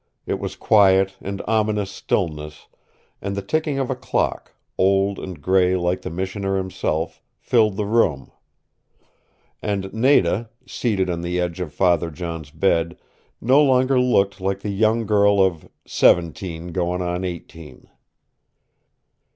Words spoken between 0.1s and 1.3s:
It was quiet